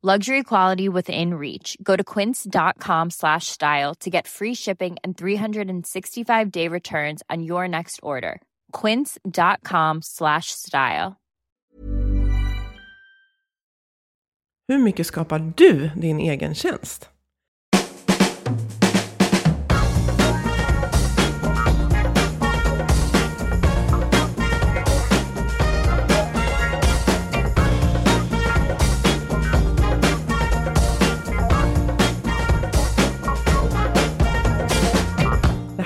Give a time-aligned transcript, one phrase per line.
[0.00, 1.76] Luxury quality within reach.
[1.82, 7.66] Go to quince.com slash style to get free shipping and 365 day returns on your
[7.66, 8.40] next order.
[8.70, 11.16] Quince.com slash style.
[14.68, 17.17] Hur mycket skapar du din egen tjänst?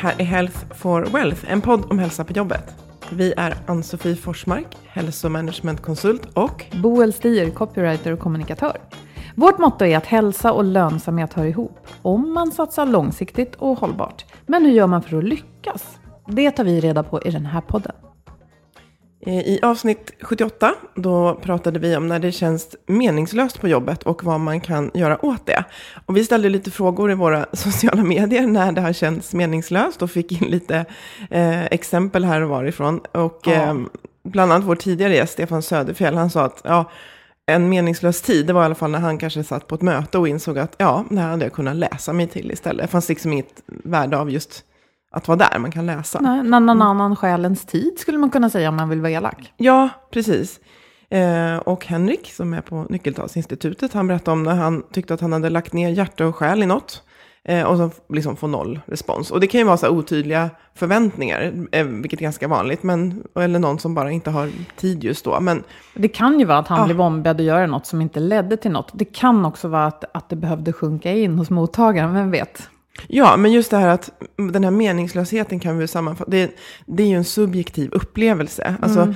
[0.03, 2.75] Här är Health for Wealth, en podd om hälsa på jobbet.
[3.11, 8.77] Vi är Ann-Sofie Forsmark, hälsomanagementkonsult och Boel Stier, copywriter och kommunikatör.
[9.35, 14.25] Vårt motto är att hälsa och lönsamhet hör ihop, om man satsar långsiktigt och hållbart.
[14.47, 15.99] Men hur gör man för att lyckas?
[16.27, 17.95] Det tar vi reda på i den här podden.
[19.27, 24.25] Eh, I avsnitt 78, då pratade vi om när det känns meningslöst på jobbet och
[24.25, 25.65] vad man kan göra åt det.
[26.07, 30.11] Och vi ställde lite frågor i våra sociala medier när det har känts meningslöst och
[30.11, 30.85] fick in lite
[31.31, 33.01] eh, exempel här och varifrån.
[33.13, 33.53] Och Ja.
[33.53, 33.75] eh,
[34.25, 36.91] bland annat vår tidigare gäst, Stefan Söderfjell, han sa att ja,
[37.47, 40.19] en meningslös tid, det var i alla fall när han kanske satt på ett möte
[40.19, 42.83] och insåg att ja, det här hade jag kunnat läsa mig till istället.
[42.87, 44.65] Det fanns liksom inget värde av just
[45.13, 46.21] att vara där, man kan läsa.
[46.21, 49.53] Nej, någon annan själens tid skulle man kunna säga om man vill vara elak.
[49.57, 50.61] Ja, precis.
[51.11, 55.33] Eh, och Henrik, som är på Nyckeltalsinstitutet, han berättade om när han tyckte att han
[55.33, 57.03] hade lagt ner hjärta och själ i något.
[57.45, 59.31] Eh, och så liksom få noll respons.
[59.31, 62.83] Och det kan ju vara så här otydliga förväntningar, eh, vilket är ganska vanligt.
[62.83, 65.41] Men, eller någon som bara inte har tid just då.
[65.41, 66.85] Men Det kan ju vara att han Ja.
[66.85, 68.91] blev ombedd att göra något som inte ledde till något.
[68.95, 72.69] Det kan också vara att, att det behövde sjunka in hos mottagaren, vem vet?
[73.09, 74.11] Ja, men just det här att
[74.53, 76.31] den här meningslösheten kan vi sammanfatta.
[76.31, 78.77] Det, det är ju en subjektiv upplevelse.
[78.81, 79.15] Alltså,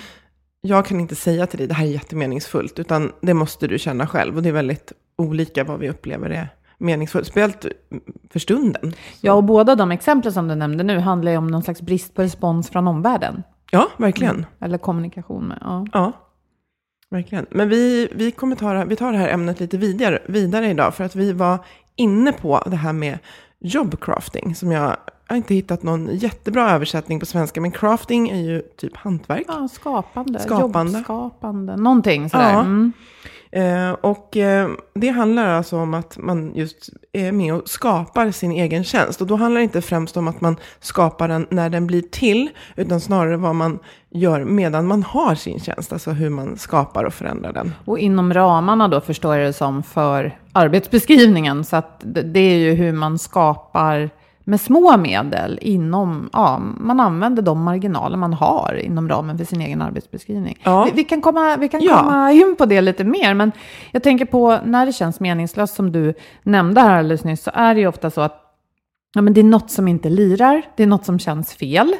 [0.61, 2.79] jag kan inte säga till dig, det här är jättemeningsfullt.
[2.79, 4.37] Utan det måste du känna själv.
[4.37, 6.49] Och det är väldigt olika vad vi upplever är
[6.79, 7.27] meningsfullt.
[7.27, 7.67] Speciellt
[8.31, 8.95] för stunden.
[9.21, 12.15] Ja, och båda de exempel som du nämnde nu handlar ju om någon slags brist
[12.15, 13.43] på respons från omvärlden.
[13.71, 14.47] Ja, verkligen.
[14.61, 15.59] Eller kommunikation med.
[15.61, 15.87] Ja.
[15.93, 16.13] Ja,
[17.11, 17.47] verkligen.
[17.51, 20.95] Men vi, vi, kommer ta, det vi tar det här ämnet lite vidare, vidare idag.
[20.95, 21.59] För att vi var
[21.97, 23.19] inne på det här med
[23.61, 24.55] jobcrafting.
[24.55, 24.97] Som jag, jag
[25.29, 27.61] har inte hittat någon jättebra översättning på svenska.
[27.61, 29.45] Men crafting är ju typ hantverk.
[29.49, 30.39] Ja, skapande.
[30.39, 30.93] Skapande.
[30.99, 31.77] Jobbskapande.
[31.77, 32.53] Någonting sådär.
[32.53, 32.61] Ja.
[32.61, 32.93] Mm.
[33.51, 38.53] Eh, och eh, det handlar alltså om att man just är med och skapar sin
[38.53, 39.21] egen tjänst.
[39.21, 42.51] Och då handlar det inte främst om att man skapar den när den blir till,
[42.77, 43.79] utan snarare vad man
[44.11, 45.93] gör medan man har sin tjänst.
[45.93, 47.75] Alltså hur man skapar och förändrar den.
[47.85, 51.65] Och inom ramarna då förstår jag det som för arbetsbeskrivningen.
[51.65, 54.11] Så att det är ju hur man skapar
[54.49, 59.61] med små medel inom, ja, man använder de marginaler man har inom ramen för sin
[59.61, 60.59] egen arbetsbeskrivning.
[60.63, 60.85] Ja.
[60.85, 61.99] Vi, vi kan, komma, vi kan Ja.
[61.99, 63.53] komma in på det lite mer, men
[63.91, 67.75] jag tänker på när det känns meningslöst som du nämnde här alldeles nyss, så är
[67.75, 68.43] det ju ofta så att
[69.17, 71.97] Ja, men det är något som inte lirar, det är något som känns fel.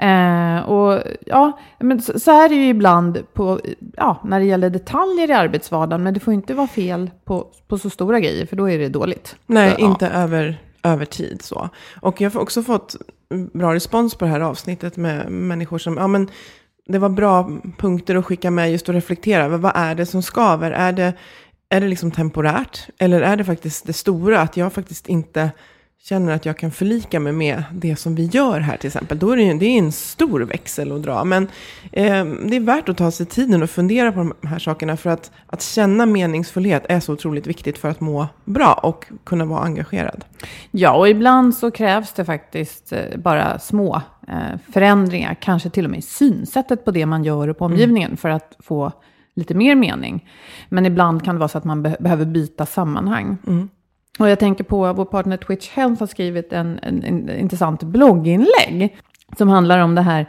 [0.00, 3.60] Eh, och ja, men så, så är det ju ibland på,
[3.96, 7.78] ja, när det gäller detaljer i arbetsvardagen, men det får inte vara fel på, på
[7.78, 9.36] så stora grejer, för då är det dåligt.
[9.46, 9.86] Nej, Så, ja.
[9.86, 11.68] inte över, över tid så.
[12.00, 12.96] Och jag har också fått
[13.52, 16.30] bra respons på det här avsnittet med människor som, ja men
[16.86, 20.22] det var bra punkter att skicka med just att reflektera över vad är det som
[20.22, 20.70] skaver?
[20.70, 21.12] Är det,
[21.68, 22.88] är det liksom temporärt?
[22.98, 25.50] Eller är det faktiskt det stora, att jag faktiskt inte
[26.08, 29.30] känner att jag kan förlika mig med det som vi gör här till exempel, då
[29.30, 31.24] är det, ju- det är en stor växel att dra.
[31.24, 31.42] Men
[31.92, 35.10] eh, det är värt att ta sig tiden och fundera på de här sakerna, för
[35.10, 39.60] att, att känna meningsfullhet är så otroligt viktigt för att må bra och kunna vara
[39.60, 40.24] engagerad.
[40.70, 45.90] Ja, och ibland så krävs det faktiskt eh, bara små eh, förändringar, kanske till och
[45.90, 48.92] med i synsättet på det man gör och på omgivningen för att få
[49.36, 50.28] lite mer mening.
[50.68, 53.36] Men ibland kan det vara så att man be- behöver byta sammanhang.
[54.18, 58.96] Och jag tänker på vår partner Twitch Health har skrivit en, en, en intressant blogginlägg
[59.38, 60.20] som handlar om det här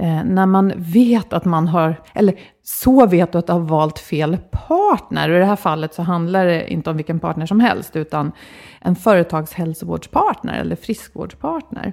[0.00, 3.98] eh, när man vet att man har, eller så vet du att du har valt
[3.98, 5.30] fel partner.
[5.30, 8.32] Och i det här fallet så handlar det inte om vilken partner som helst, utan
[8.80, 11.92] en företagshälsovårdspartner eller friskvårdspartner.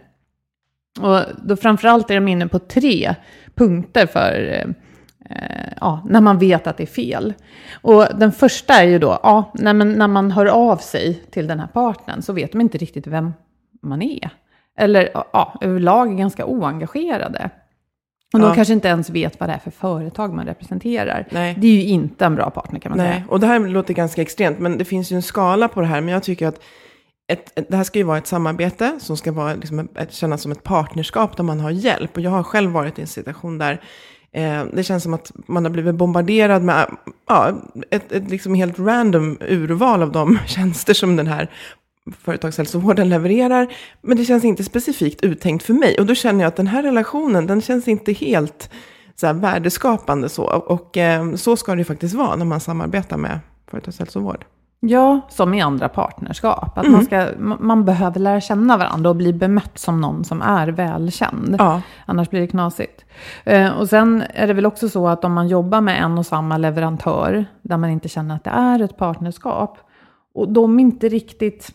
[1.01, 3.15] Och då framförallt är de inne på tre
[3.55, 4.73] punkter för eh,
[5.81, 7.33] ja, när man vet att det är fel.
[7.81, 11.47] Och den första är ju då, ja, när, man, när man hör av sig till
[11.47, 13.33] den här partnern så vet de inte riktigt vem
[13.81, 14.29] man är.
[14.79, 17.49] Eller ja, överlag är ganska oengagerade.
[18.33, 18.55] Och de Ja.
[18.55, 21.27] kanske inte ens vet vad det är för företag man representerar.
[21.31, 21.55] Nej.
[21.57, 23.23] Det är ju inte en bra partner kan man Nej, säga.
[23.29, 26.01] och det här låter ganska extremt, men det finns ju en skala på det här.
[26.01, 26.59] Men jag tycker att
[27.27, 30.51] ett, det här ska ju vara ett samarbete som ska vara, liksom, ett, kännas som
[30.51, 32.15] ett partnerskap där man har hjälp.
[32.17, 33.81] Och jag har själv varit i en situation där
[34.33, 36.97] eh, det känns som att man har blivit bombarderad med
[37.27, 41.49] ja, ett, ett liksom helt random urval av de tjänster som den här
[42.23, 43.73] företagshälsovården levererar.
[44.01, 45.95] Men det känns inte specifikt uttänkt för mig.
[45.99, 48.69] Och då känner jag att den här relationen, den känns inte helt
[49.15, 50.43] så här, värdeskapande så.
[50.43, 53.39] Och eh, så ska det ju faktiskt vara när man samarbetar med
[53.71, 54.45] företagshälsovård.
[54.85, 56.77] Ja, som i andra partnerskap.
[56.77, 60.41] Att man, ska, ma- man behöver lära känna varandra och bli bemött som någon som
[60.41, 61.55] är välkänd.
[61.59, 61.81] Ja.
[62.05, 63.05] Annars blir det knasigt.
[63.43, 66.25] Eh, och sen är det väl också så att om man jobbar med en och
[66.25, 69.77] samma leverantör, där man inte känner att det är ett partnerskap,
[70.35, 71.71] och de inte riktigt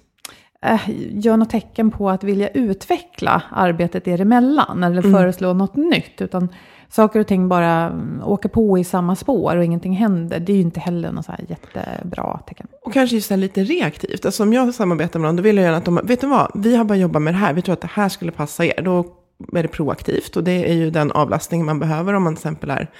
[0.64, 6.20] eh, gör något tecken på att vilja utveckla arbetet er emellan, eller föreslå något nytt,
[6.20, 6.49] utan
[6.90, 10.56] saker och ting bara mm, åker på i samma spår och ingenting händer, det är
[10.56, 12.67] ju inte heller något så här jättebra tecken.
[12.82, 14.25] Och kanske just det här lite reaktivt.
[14.25, 16.50] Alltså om jag samarbetar med någon, då vill jag gärna att de, vet du vad,
[16.55, 18.82] vi har bara jobbat med det här, vi tror att det här skulle passa er.
[18.82, 19.05] Då
[19.52, 22.70] är det proaktivt och det är ju den avlastning man behöver om man till exempel
[22.70, 22.91] är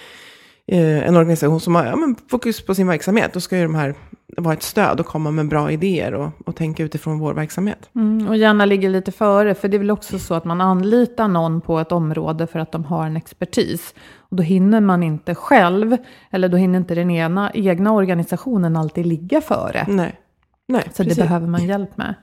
[0.77, 3.33] en organisation som har ja, men fokus på sin verksamhet.
[3.33, 3.95] Då ska ju de här
[4.37, 7.91] vara ett stöd och komma med bra idéer och, och tänka utifrån vår verksamhet.
[7.95, 11.29] Mm, och gärna ligger lite före, för det är väl också så att man anlitar
[11.29, 13.95] någon på ett område för att de har en expertis.
[14.19, 15.97] Och då hinner man inte själv,
[16.31, 19.87] eller då hinner inte den ena, egna organisationen alltid ligga före.
[19.89, 20.21] Nej,
[20.69, 21.17] Nej Så precis.
[21.17, 22.15] det behöver man hjälp med.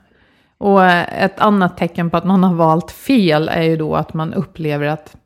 [0.58, 4.14] Och eh, ett annat tecken på att man har valt fel är ju då att
[4.14, 5.16] man upplever att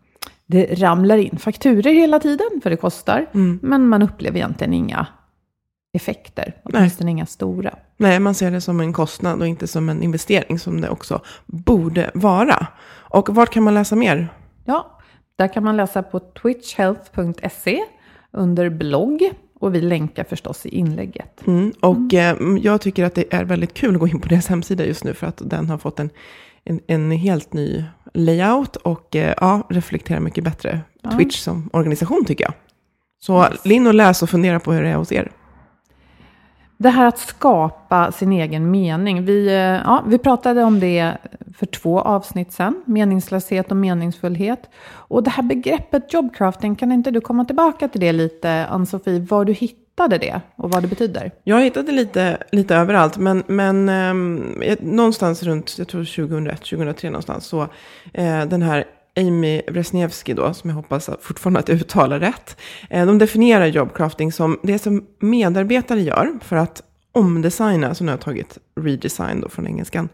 [0.50, 3.26] det ramlar in fakturer hela tiden, för det kostar.
[3.34, 3.58] Mm.
[3.62, 5.06] Men man upplever egentligen inga
[5.92, 7.74] effekter, åtminstone inga stora.
[7.96, 11.20] Nej, man ser det som en kostnad och inte som en investering som det också
[11.46, 12.66] borde vara.
[12.90, 14.28] Och vart kan man läsa mer?
[14.64, 14.98] Ja,
[15.36, 17.80] där kan man läsa på twitchhealth.se
[18.32, 19.30] under blogg.
[19.60, 21.46] Och vi länkar förstås i inlägget.
[21.46, 21.72] Mm.
[21.80, 24.84] Och eh, jag tycker att det är väldigt kul att gå in på deras hemsida
[24.84, 26.10] just nu för att den har fått en,
[26.64, 30.80] en, en helt ny layout och eh, ja, reflekterar mycket bättre
[31.16, 32.54] Twitch som organisation tycker jag.
[33.20, 35.32] Så in och läs och fundera på hur det är hos er.
[36.76, 39.24] Det här att skapa sin egen mening.
[39.24, 41.16] Vi, eh, ja, vi pratade om det
[41.56, 42.82] för två avsnitt sedan.
[42.84, 44.70] Meningslöshet och meningsfullhet.
[44.84, 49.20] Och det här begreppet jobcrafting, kan inte du komma tillbaka till det lite, Ann-Sofie?
[49.20, 49.52] Var du
[50.00, 51.30] hittade det och vad det betyder?
[51.44, 57.46] Jag hittade lite, lite överallt, men, men eh, någonstans runt, jag tror 2001, 2003 någonstans,
[57.46, 57.62] så
[58.14, 58.84] eh, den här
[59.16, 62.56] Amy Wresniewski då, som jag hoppas att fortfarande att jag uttalar rätt,
[62.90, 68.18] eh, de definierar jobcrafting som det som medarbetare gör för att omdesigna, så nu har
[68.18, 70.08] jag tagit redesign då från engelskan,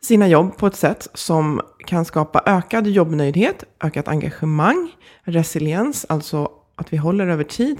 [0.00, 4.90] sina jobb på ett sätt som kan skapa ökad jobbnöjdhet, ökat engagemang,
[5.22, 7.78] resiliens, alltså att vi håller över tid,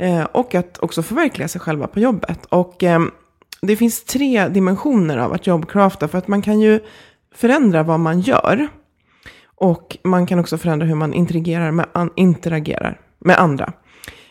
[0.00, 2.46] Eh, och att också förverkliga sig själva på jobbet.
[2.46, 3.00] Och eh,
[3.62, 6.08] det finns tre dimensioner av att jobbcrafta.
[6.08, 6.80] För att man kan ju
[7.34, 8.68] förändra vad man gör.
[9.44, 13.72] Och man kan också förändra hur man interagerar med, an, interagerar med andra.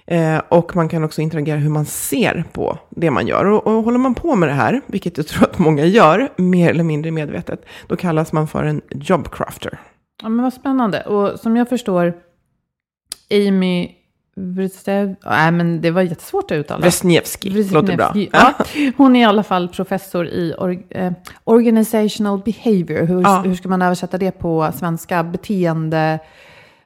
[0.07, 3.45] Eh, och man kan också interagera hur man ser på det man gör.
[3.45, 6.69] Och, och håller man på med det här, vilket jag tror att många gör, mer
[6.69, 9.79] eller mindre medvetet, då kallas man för en jobcrafter.
[10.21, 11.01] Ja, men vad spännande.
[11.01, 12.13] Och som jag förstår,
[13.31, 13.98] Amy
[14.39, 15.15] Wrestev...
[15.25, 16.81] Nej, men det var jättesvårt att uttala.
[16.81, 18.13] Wresniewski, låter bra.
[18.31, 18.53] Ja.
[18.97, 21.11] Hon är i alla fall professor i or, eh,
[21.43, 23.05] organizational behavior.
[23.05, 23.41] Hur, Ja.
[23.45, 25.23] hur ska man översätta det på svenska?
[25.23, 26.19] Beteende...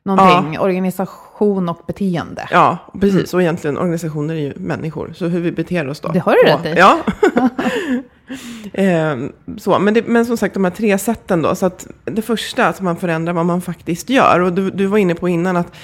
[0.05, 0.59] Någonting.
[0.59, 2.47] Organisation och beteende.
[2.51, 3.33] Ja, precis.
[3.33, 5.13] Och egentligen organisationer är ju människor.
[5.15, 6.07] Så hur vi beter oss då.
[6.07, 6.79] Det har du rätt i.
[6.79, 6.99] Ja.
[8.73, 9.15] Eh,
[9.57, 11.55] så, men, det, men som sagt, de här tre sätten då.
[11.55, 14.39] Så att det första, att man förändrar vad man faktiskt gör.
[14.39, 15.75] Och du, du var inne på innan att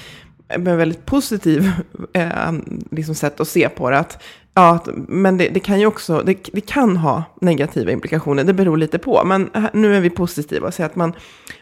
[0.58, 1.70] med väldigt positiv
[2.12, 2.52] eh,
[2.90, 3.98] liksom sätt att se på det.
[3.98, 4.22] Att,
[4.54, 8.76] ja, men det, det, kan ju också, det, det, kan ha negativa implikationer, det beror
[8.76, 9.24] lite på.
[9.24, 11.12] Men nu är vi positiva och säger att man,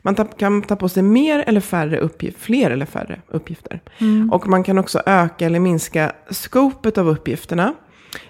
[0.03, 3.81] man ta, kan ta på sig mer eller färre uppgifter, fler eller färre uppgifter.
[3.99, 4.33] Mm.
[4.33, 7.75] Och man kan också öka eller minska skopet av uppgifterna.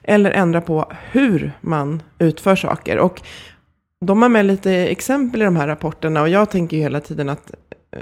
[0.02, 2.98] Eller ändra på hur man utför saker.
[2.98, 3.22] Och
[4.00, 7.28] de har med lite exempel i de här rapporterna och jag tänker ju hela tiden
[7.28, 7.54] att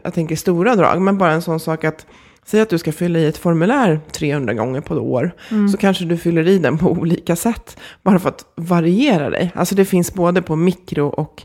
[0.05, 2.07] jag tänker stora drag, men bara en sån sak att
[2.47, 5.35] Säg att du ska fylla i ett formulär 300 gånger på ett år.
[5.51, 5.69] Mm.
[5.69, 7.79] Så kanske du fyller i den på olika sätt.
[8.03, 9.53] Bara för att variera dig.
[9.55, 11.43] Alltså det finns både på mikro och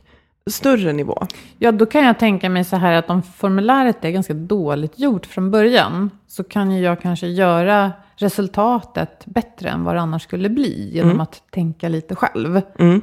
[0.50, 1.27] större nivå.
[1.60, 5.25] Ja, då kan jag tänka mig så här att om formuläret är ganska dåligt gjort
[5.25, 6.10] från början.
[6.27, 10.89] Så kan ju jag kanske göra resultatet bättre än vad det annars skulle bli.
[10.93, 11.22] Genom mm.
[11.22, 12.62] att tänka lite själv.
[12.79, 13.01] Mm.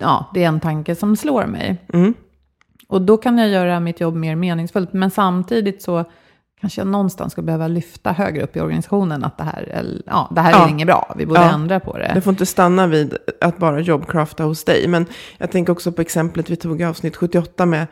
[0.00, 1.76] Ja, det är en tanke som slår mig.
[1.92, 2.14] Mm.
[2.88, 4.92] Och då kan jag göra mitt jobb mer meningsfullt.
[4.92, 6.04] Men samtidigt så
[6.60, 10.40] kanske jag någonstans ska behöva lyfta högre upp i organisationen att det här, ja, det
[10.40, 10.66] här ja.
[10.66, 11.52] är inget bra, vi borde ja.
[11.52, 12.10] ändra på det.
[12.14, 14.88] Det får inte stanna vid att bara jobbcrafta hos dig.
[14.88, 15.06] Men
[15.38, 17.86] jag tänker också på exemplet vi tog i avsnitt 78 med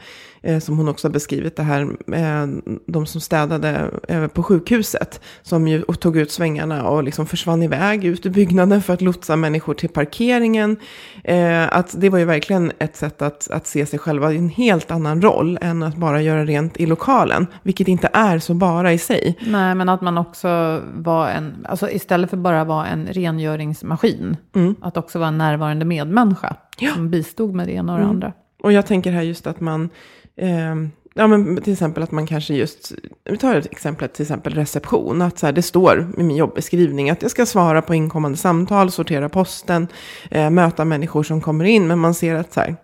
[0.47, 2.47] eh, som hon också har beskrivit det här, eh,
[2.87, 8.05] de som städade eh, på sjukhuset, som ju tog ut svängarna och liksom försvann iväg
[8.05, 10.77] ut ur byggnaden för att lotsa människor till parkeringen.
[11.25, 14.49] Eh, att det var ju verkligen ett sätt att, att se sig själva i en
[14.49, 18.93] helt annan roll än att bara göra rent i lokalen, vilket inte är så bara
[18.93, 19.39] i sig.
[19.41, 24.75] Nej, men att man också var en, alltså istället för bara vara en rengöringsmaskin, mm.
[24.81, 26.95] att också vara en närvarande medmänniska ja.
[26.95, 28.15] som bistod med det ena och det mm.
[28.15, 28.33] andra.
[28.63, 29.91] Och jag tänker här just att man
[30.37, 30.75] Eh,
[31.15, 32.93] ja, men till exempel att man kanske just,
[33.25, 37.11] vi tar ett exempel, till exempel reception, att så här, det står i min jobbeskrivning
[37.11, 39.89] att jag ska svara på inkommande samtal, sortera posten,
[40.31, 42.77] eh, möta människor som kommer in, men man ser att så här,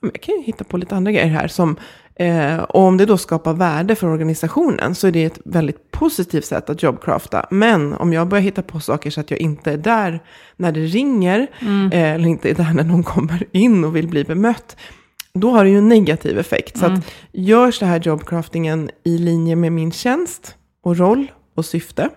[0.00, 1.76] jag kan ju hitta på lite andra grejer här som,
[2.16, 6.44] eh, och om det då skapar värde för organisationen så är det ett väldigt positivt
[6.44, 7.46] sätt att jobbcrafta.
[7.50, 10.22] Men om jag börjar hitta på saker så att jag inte är där
[10.56, 11.92] när det ringer, mm.
[11.92, 14.76] eh, eller inte är där när någon kommer in och vill bli bemött,
[15.34, 16.78] då har det ju en negativ effekt.
[16.78, 16.98] Så mm.
[16.98, 22.10] att görs det här jobbcraftingen i linje med min tjänst och roll och syfte,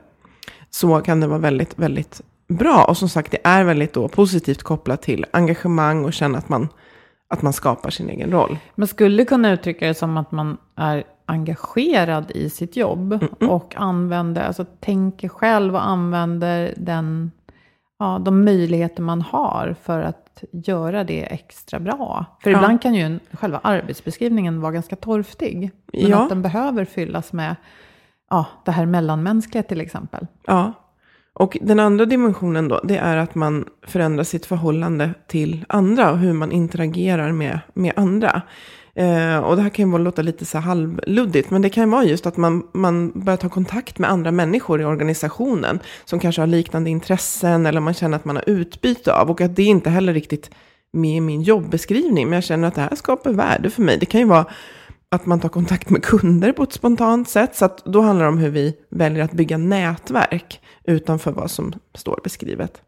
[0.70, 2.86] så kan det vara väldigt, väldigt bra.
[2.86, 6.68] Och som sagt, det är väldigt då positivt kopplat till engagemang och känna att man,
[7.30, 8.58] att man skapar sin egen roll.
[8.76, 13.48] Man skulle kunna uttrycka det som att man är engagerad i sitt jobb mm -mm.
[13.48, 17.32] och använder, alltså tänker själv och använder den,
[18.00, 22.25] ja, de möjligheter man har för att göra det extra bra.
[22.44, 22.58] För ja.
[22.58, 25.72] ibland kan ju en, själva arbetsbeskrivningen vara ganska torftig.
[25.94, 26.24] Men ja.
[26.24, 27.56] att den behöver fyllas med
[28.30, 30.27] ja, det här mellanmänskliga till exempel.
[30.46, 30.74] Ja,
[31.39, 36.18] och den andra dimensionen då, det är att man förändrar sitt förhållande till andra och
[36.18, 38.42] hur man interagerar med, med andra.
[38.98, 42.04] Eh, och det här kan ju låta lite så halvluddigt, men det kan ju vara
[42.04, 46.48] just att man, man börjar ta kontakt med andra människor i organisationen som kanske har
[46.48, 50.13] liknande intressen eller man känner att man har utbyte av och att det inte heller
[50.13, 50.50] riktigt
[50.94, 53.98] med i min jobbeskrivning, men jag känner att det här skapar värde för mig.
[53.98, 54.46] Det kan ju vara
[55.10, 58.32] att man tar kontakt med kunder på ett spontant sätt, så att då handlar det
[58.32, 62.82] om hur vi väljer att bygga nätverk utanför vad som står beskrivet.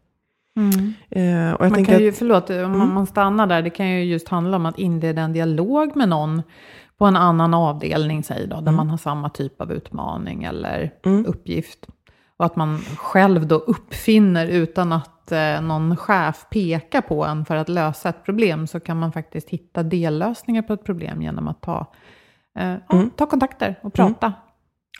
[0.56, 0.94] Mm.
[1.10, 2.94] Eh, och jag man kan ju, att, förlåt, om mm.
[2.94, 6.42] man stannar där, det kan ju just handla om att inleda en dialog med någon
[6.98, 8.74] på en annan avdelning, säg då, där mm.
[8.74, 11.26] man har samma typ av utmaning eller mm.
[11.26, 11.86] uppgift.
[12.36, 17.56] Och att man själv då uppfinner utan att eh, någon chef pekar på en för
[17.56, 21.62] att lösa ett problem, så kan man faktiskt hitta dellösningar på ett problem genom att
[21.62, 21.92] ta,
[22.58, 23.10] eh, mm.
[23.10, 24.26] ta kontakter och prata.
[24.26, 24.38] Mm.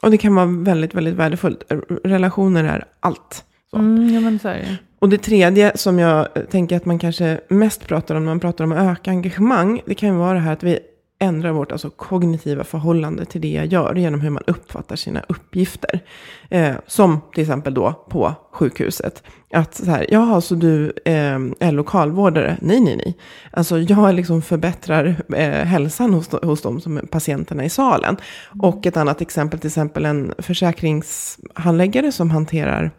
[0.03, 1.63] Och det kan vara väldigt, väldigt värdefullt.
[2.05, 3.45] Relationer är allt.
[3.71, 3.77] Så.
[3.77, 4.79] Mm, ja, men så är det.
[5.01, 8.65] Och det tredje som jag tänker att man kanske mest pratar om när man pratar
[8.65, 10.79] om att öka engagemang, det kan ju vara det här att vi
[11.23, 16.01] ändrar vårt alltså, kognitiva förhållande till det jag gör genom hur man uppfattar sina uppgifter.
[16.49, 19.23] Eh, som till exempel då på sjukhuset.
[19.53, 22.57] Att så här, jaha, så du eh, är lokalvårdare?
[22.61, 23.19] Nej, nej, nej.
[23.51, 28.17] Alltså jag liksom förbättrar eh, hälsan hos, hos de som är patienterna i salen.
[28.63, 32.91] Och ett annat exempel, till exempel en försäkringshandläggare som hanterar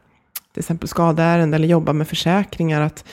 [0.53, 2.81] till exempel skadeärende eller jobbar med försäkringar.
[2.81, 3.05] Att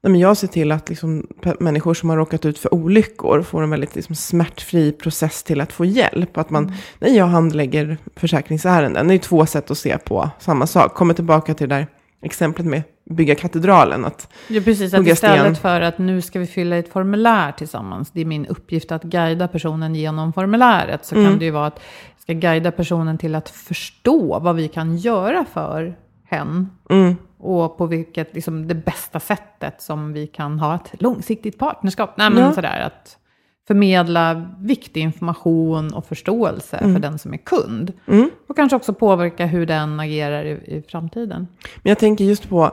[0.00, 1.26] nej men jag ser till att liksom,
[1.60, 5.72] människor som har råkat ut för olyckor får en väldigt liksom, smärtfri process till att
[5.72, 6.36] få hjälp.
[6.36, 6.76] Att man, mm.
[6.98, 9.08] nej, jag handlägger försäkringsärenden.
[9.08, 10.94] Det är två sätt att se på samma sak.
[10.94, 11.86] Kommer tillbaka till det där
[12.22, 14.04] exemplet med bygga katedralen.
[14.04, 14.94] Att ja, precis.
[14.94, 15.56] Att istället sten.
[15.56, 18.10] för att nu ska vi fylla ett formulär tillsammans.
[18.10, 21.04] Det är min uppgift att guida personen genom formuläret.
[21.04, 21.26] Så mm.
[21.26, 21.80] kan det ju vara att
[22.14, 25.96] jag ska guida personen till att förstå vad vi kan göra för
[26.28, 26.70] hen.
[26.90, 27.16] Mm.
[27.38, 32.10] Och på vilket, liksom det bästa sättet som vi kan ha ett långsiktigt partnerskap.
[32.16, 32.52] Nej men Ja.
[32.52, 33.18] sådär att
[33.66, 37.92] förmedla viktig information och förståelse för den som är kund.
[38.06, 38.30] Mm.
[38.48, 41.46] Och kanske också påverka hur den agerar i, i framtiden.
[41.82, 42.70] Men jag tänker just på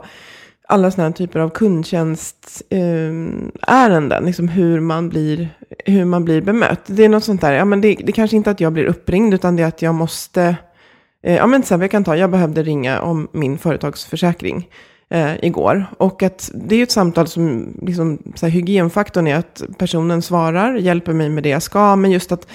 [0.68, 5.48] alla sådana här typer av kundtjänstärenden, eh, ärenden, liksom hur man, blir,
[5.84, 6.80] hur man blir bemött.
[6.86, 8.84] Det är något sånt där, ja men det, det kanske inte är att jag blir
[8.84, 10.56] uppringd, utan det är att jag måste,
[11.24, 14.68] eh, ja men till exempel jag kan ta, jag behövde ringa om min företagsförsäkring
[15.10, 15.86] eh, igår.
[15.98, 20.22] Och att det är ju ett samtal som, liksom, så här, hygienfaktorn är att personen
[20.22, 22.46] svarar, hjälper mig med det jag ska, men just att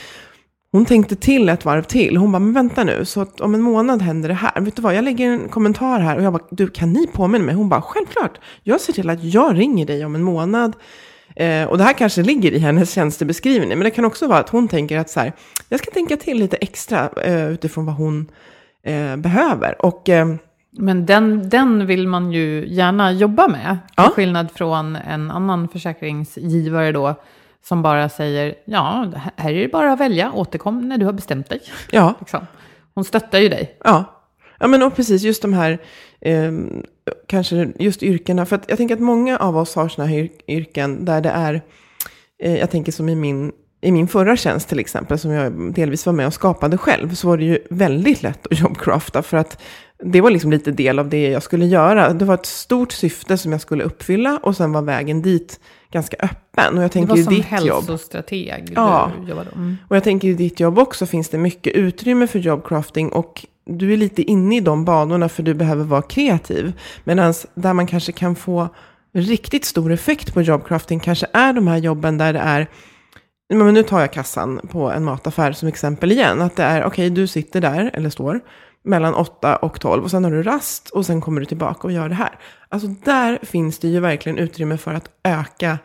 [0.72, 2.18] hon tänkte till ett varv till.
[2.18, 4.62] Hon bara, men vänta nu, så att om en månad händer det här.
[4.62, 7.46] Vet du vad, jag lägger en kommentar här och jag bara, du kan ni påminna
[7.46, 7.56] mig?
[7.56, 8.40] Hon bara, självklart.
[8.64, 10.76] Jag ser till att jag ringer dig om en månad.
[11.36, 14.50] Eh, och det här kanske ligger i hennes tjänstebeskrivning, men det kan också vara att
[14.50, 15.34] hon tänker att så här,
[15.70, 18.32] jag ska tänka till lite extra eh, utifrån vad hon
[18.84, 19.86] eh, behöver.
[19.86, 20.28] Och eh,
[20.72, 23.78] Men den, den vill man ju gärna jobba med.
[23.96, 24.04] Ja.
[24.04, 27.16] Till skillnad från en annan försäkringsgivare då.
[27.64, 31.50] Som bara säger, ja, här är det bara att välja, återkom när du har bestämt
[31.50, 31.62] dig.
[31.92, 32.48] ja, Liksom.
[32.96, 33.78] Hon stöttar ju dig.
[33.84, 34.06] Ja,
[34.60, 35.80] ja men och precis just de här,
[36.22, 36.52] eh,
[37.28, 38.46] kanske just yrkena.
[38.46, 41.62] För jag tänker att många av oss har sådana här yr- yrken där det är,
[42.44, 46.06] eh, jag tänker som i min, i min förra tjänst till exempel, som jag delvis
[46.06, 49.22] var med och skapade själv, så var det ju väldigt lätt att jobbcrafta.
[49.22, 49.62] För att
[50.04, 52.14] det var liksom lite del av det jag skulle göra.
[52.14, 55.60] Det var ett stort syfte som jag skulle uppfylla och sen var vägen dit
[55.92, 56.78] ganska öppen.
[56.78, 57.84] Och jag Det tänker var ju som ditt jobb.
[57.90, 59.12] hälsostrateg Ja.
[59.22, 59.50] du jobbade.
[59.56, 59.78] Mm.
[59.88, 63.94] Och jag tänker i ditt jobb också finns det mycket utrymme för jobbcrafting och du
[63.94, 66.74] är lite inne i de banorna för du behöver vara kreativ.
[67.04, 68.68] Medan där man kanske kan få
[69.14, 72.68] riktigt stor effekt på jobbcrafting kanske är de här jobben där det är
[73.50, 76.42] men nu tar jag kassan på en mataffär som exempel igen.
[76.42, 78.40] Att det är, okej, du sitter där, eller står,
[78.84, 81.94] mellan 8 och 12 och sen har du rast och sen kommer du tillbaka och
[81.94, 82.40] gör det här.
[82.70, 85.78] Alltså där finns det ju verkligen utrymme för att öka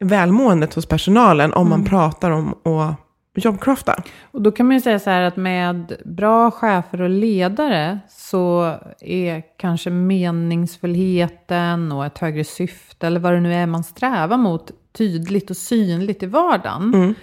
[0.00, 2.96] välmåendet hos personalen om man pratar om att
[3.34, 4.02] jobbcrafta.
[4.32, 8.74] Och då kan man ju säga så här att med bra chefer och ledare så
[9.00, 14.70] är kanske meningsfullheten och ett högre syfte eller vad det nu är man strävar mot
[14.92, 17.14] tydligt och synligt i vardagen.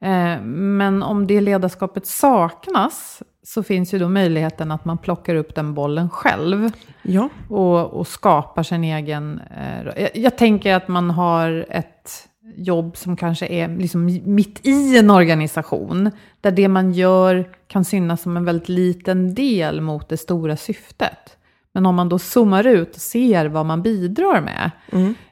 [0.00, 5.54] Eh, Men om det ledarskapet saknas så finns ju då möjligheten att man plockar upp
[5.54, 6.70] den bollen själv
[7.02, 9.40] Ja, och, och skapar sin egen...
[9.56, 14.98] Eh, jag, jag tänker att man har ett jobb som kanske är liksom mitt i
[14.98, 20.16] en organisation, där det man gör kan synas som en väldigt liten del mot det
[20.16, 21.36] stora syftet.
[21.72, 24.70] Men om man då zoomar ut och ser vad man bidrar med,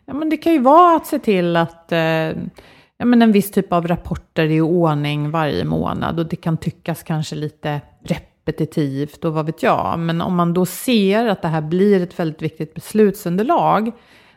[0.08, 1.98] ja, men det kan ju vara att se till att eh,
[2.98, 6.56] ja, men en viss typ av rapporter är i ordning varje månad och det kan
[6.56, 9.98] tyckas kanske lite repetitivt och vad vet jag.
[9.98, 13.92] Men om man då ser att det här blir ett väldigt viktigt beslutsunderlag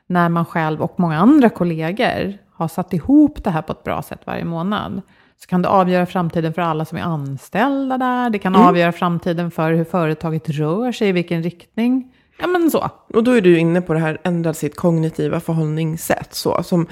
[0.07, 4.01] när man själv och många andra kollegor har satt ihop det här på ett bra
[4.01, 5.01] sätt varje månad
[5.37, 8.29] så kan det avgöra framtiden för alla som är anställda där.
[8.29, 12.13] Det kan avgöra framtiden för hur företaget rör sig, i vilken riktning.
[12.37, 12.89] Ja, men så.
[13.13, 16.33] och då är du inne på det här, ändra sitt kognitiva förhållningssätt.
[16.33, 16.87] Så, som,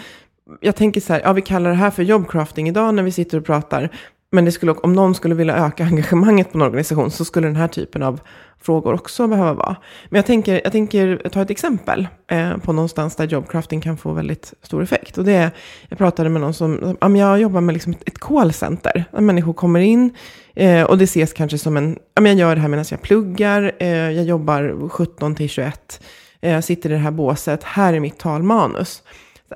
[0.61, 3.37] jag tänker så här, ja vi kallar det här för jobbcrafting idag när vi sitter
[3.37, 3.89] och pratar.
[4.31, 7.55] Men det skulle, om någon skulle vilja öka engagemanget på en organisation så skulle den
[7.55, 8.19] här typen av
[8.61, 9.75] frågor också behöva vara.
[10.09, 14.13] Men jag tänker, jag tänker ta ett exempel eh, på någonstans där jobcrafting kan få
[14.13, 15.17] väldigt stor effekt.
[15.17, 15.51] Och det är,
[15.89, 19.05] jag pratade med någon som, ja, men jag jobbar med liksom ett, callcenter.
[19.11, 20.15] Där människor kommer in
[20.55, 23.01] eh, och det ses kanske som en, ja, men jag gör det här medan jag
[23.01, 26.01] pluggar, eh, jag jobbar 17 till 21,
[26.41, 29.03] eh, jag sitter i det här båset, här är mitt talmanus.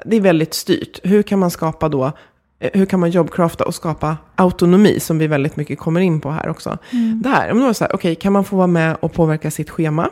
[0.05, 0.99] Det är väldigt styrt.
[1.03, 2.12] Hur kan man skapa då
[2.59, 6.49] hur kan man jobbcrafta och skapa autonomi, som vi väldigt mycket kommer in på här
[6.49, 6.77] också.
[7.23, 9.69] Där, om det var så här, okej, kan man få vara med och påverka sitt
[9.69, 10.09] schema?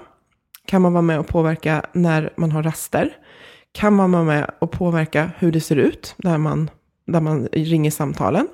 [0.66, 3.10] Kan man vara med och påverka när man har raster?
[3.72, 6.70] Kan man vara med och påverka hur det ser ut där man,
[7.08, 8.48] där man ringer samtalen?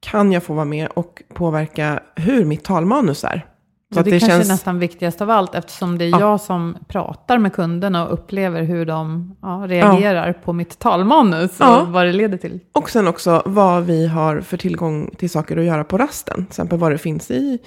[0.00, 3.46] Kan jag få vara med och påverka hur mitt talmanus är?
[3.94, 6.20] Så det, kanske är nästan viktigast av allt eftersom det är Ja.
[6.20, 11.80] jag som pratar med kunderna och upplever hur de ja, reagerar på mitt talmanus Ja.
[11.80, 12.60] och vad det leder till.
[12.72, 16.34] Och sen också vad vi har för tillgång till saker att göra på rasten.
[16.34, 17.58] Till exempel vad det finns i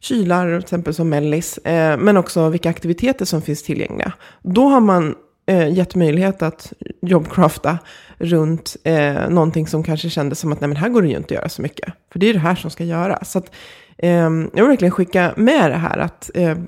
[0.00, 1.58] kylar, till exempel som mellis.
[1.58, 4.12] Eh, men också vilka aktiviteter som finns tillgängliga.
[4.42, 5.14] Då har man
[5.46, 7.78] eh, gett möjlighet att jobbcrafta
[8.18, 11.34] runt eh, någonting som kanske kändes som att nej men här går det ju inte
[11.34, 11.92] att göra så mycket.
[12.12, 13.32] För det är det här som ska göras.
[13.32, 13.50] Så att,
[13.98, 16.58] jag vill verkligen skicka med det här att eh,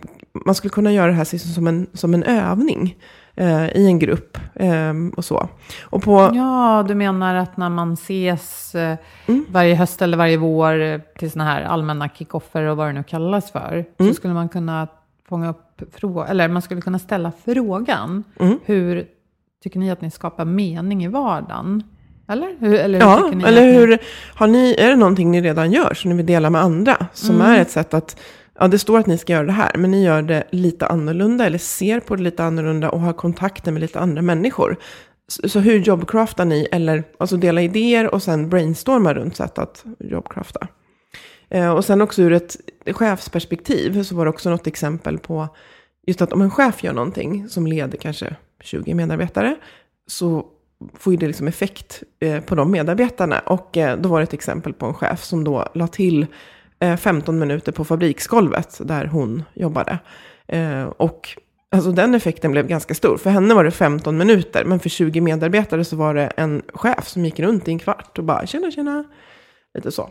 [0.45, 2.97] man skulle kunna göra det här som en, som en övning
[3.35, 5.49] eh, i en grupp eh, och så.
[5.83, 9.45] Och på, Ja, du menar att när man ses eh, Mm.
[9.53, 13.51] varje höst eller varje vår till sådana här allmänna kickoffer och vad det nu kallas
[13.53, 14.13] för, Mm.
[14.13, 14.89] så skulle man kunna
[15.29, 18.25] fånga upp frågan, eller man skulle kunna ställa frågan.
[18.41, 18.59] Mm.
[18.65, 19.07] Hur
[19.63, 21.83] tycker ni att ni skapar mening i vardagen?
[22.29, 22.57] Eller?
[22.61, 23.99] Hur, eller hur Ja, eller hur,
[24.35, 27.07] har ni, är det någonting ni redan gör som ni vill dela med andra?
[27.13, 27.47] Som Mm.
[27.53, 28.21] är ett sätt att,
[28.59, 31.47] ja det står att ni ska göra det här, men ni gör det lite annorlunda
[31.47, 34.77] eller ser på det lite annorlunda och har kontakter med lite andra människor.
[35.29, 36.69] Så, så hur jobbcraftar ni?
[36.73, 40.69] Eller alltså dela idéer och sen brainstorma runt sätt att jobbcrafta.
[41.51, 42.57] Eh, och sen också ur ett
[42.93, 45.49] chefsperspektiv så var det också något exempel på
[46.07, 49.57] just att om en chef gör någonting som leder kanske 20 medarbetare
[50.07, 50.47] så
[50.95, 53.39] får ju det liksom effekt eh, på de medarbetarna.
[53.39, 56.27] Och eh, då var det ett exempel på en chef som då la till
[56.81, 59.99] eh, 15 minuter på fabriksgolvet där hon jobbade.
[60.47, 61.29] Eh, och
[61.71, 63.17] alltså den effekten blev ganska stor.
[63.17, 67.09] För henne var det 15 minuter, men för 20 medarbetare så var det en chef
[67.09, 69.05] som gick runt i en kvart och bara tjena, tjena.
[69.75, 70.11] Lite så.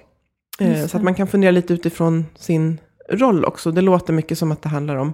[0.59, 3.71] Eh, så att man kan fundera lite utifrån sin roll också.
[3.71, 5.13] Det låter mycket som att det handlar om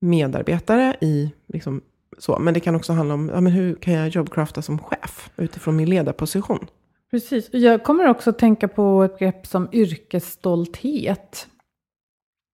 [0.00, 1.80] medarbetare i, liksom,
[2.18, 2.38] så.
[2.38, 5.76] Men det kan också handla om, ja, men hur kan jag jobbcrafta som chef utifrån
[5.76, 6.66] min ledarposition?
[7.10, 7.48] Precis.
[7.52, 11.48] Jag kommer också tänka på ett grepp som yrkesstolthet.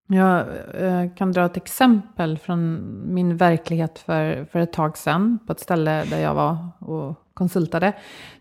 [0.09, 2.81] Jag eh, kan dra ett exempel från
[3.15, 5.39] min verklighet för, för ett tag sedan.
[5.47, 7.93] På ett ställe där jag var och konsultade.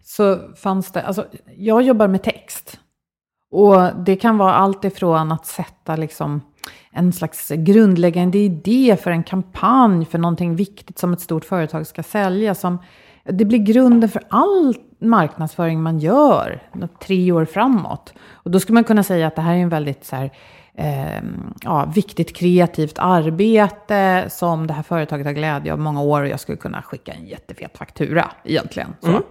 [0.04, 1.26] Så fanns det, alltså
[1.58, 2.80] jag jobbar med text.
[3.52, 6.42] Och det kan vara allt ifrån att sätta liksom
[6.92, 12.04] en slags grundläggande idé för en kampanj, för någonting viktigt som ett stort företag ska
[12.04, 12.56] sälja.
[12.56, 12.78] Som,
[13.24, 16.64] det blir grunden för all marknadsföring man gör,
[17.02, 18.14] tre år framåt.
[18.32, 20.32] Och då skulle man kunna säga att det här är en väldigt så här,
[20.76, 21.24] eh,
[21.62, 26.40] ja, viktigt kreativt arbete som det här företaget har glädje av många år och jag
[26.40, 28.94] skulle kunna skicka en jättefet faktura egentligen.
[29.04, 29.22] Mm.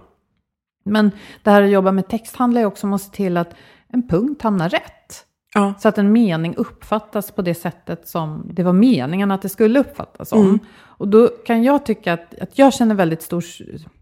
[0.83, 1.11] Men
[1.43, 3.55] det här att jobba med text handlar ju också om att se till att
[3.87, 5.25] en punkt hamnar rätt.
[5.53, 5.73] Ja.
[5.79, 9.79] Så att en mening uppfattas på det sättet som det var meningen att det skulle
[9.79, 10.41] uppfattas som.
[10.41, 10.59] Mm.
[10.73, 13.43] Och då kan jag tycka att, att jag känner väldigt stor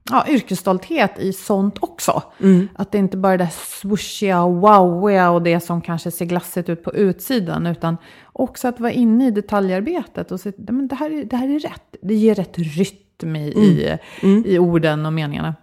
[0.10, 2.24] ja, yrkesstolthet i sånt också.
[2.40, 2.68] Mm.
[2.76, 6.84] Att det inte bara är det swooshiga, wowiga och det som kanske ser glassigt ut
[6.84, 7.68] på utsidan.
[7.68, 7.98] Utan
[8.34, 11.50] också att vara inne i detaljarbetet och se att men det, här är, det här
[11.50, 11.96] är rätt.
[12.02, 14.44] Det ger rätt rytm i, i, Mm.
[14.46, 15.56] i orden och meningarna.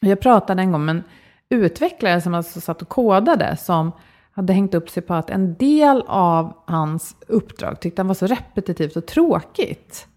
[0.00, 1.02] Jag pratade en gång med en
[1.48, 3.92] utvecklare som alltså satt och kodade som
[4.34, 8.26] hade hängt upp sig på att en del av hans uppdrag tyckte han var så
[8.26, 10.08] repetitivt och tråkigt.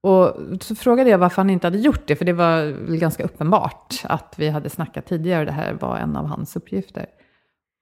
[0.00, 3.24] Och så frågade jag varför han inte hade gjort det, för det var väl ganska
[3.24, 7.06] uppenbart att vi hade snackat tidigare och det här var en av hans uppgifter.